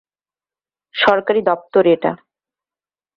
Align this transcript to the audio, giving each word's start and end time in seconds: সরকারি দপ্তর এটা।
সরকারি 0.95 1.41
দপ্তর 1.41 1.83
এটা। 1.85 2.11